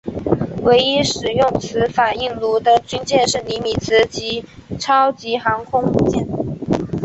[0.63, 4.43] 唯一使用此反应炉的军舰是尼米兹级
[4.79, 6.27] 超级航空母舰。